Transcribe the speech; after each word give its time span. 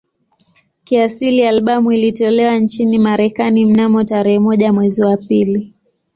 Kiasili 0.83 1.47
albamu 1.47 1.91
ilitolewa 1.91 2.55
nchini 2.57 2.99
Marekani 2.99 3.65
mnamo 3.65 4.03
tarehe 4.03 4.39
moja 4.39 4.73
mwezi 4.73 5.01
wa 5.01 5.17
pili 5.17 5.73